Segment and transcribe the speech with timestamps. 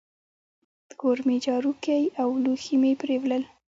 [0.99, 3.43] کور مي جارو کی او لوښي مي پرېولل.